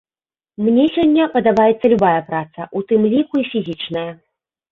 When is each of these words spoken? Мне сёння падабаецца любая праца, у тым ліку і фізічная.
Мне 0.67 0.85
сёння 0.95 1.23
падабаецца 1.35 1.91
любая 1.93 2.15
праца, 2.31 2.61
у 2.79 2.83
тым 2.93 3.01
ліку 3.13 3.33
і 3.43 3.47
фізічная. 3.53 4.09